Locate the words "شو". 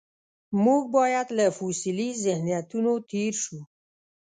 3.43-3.59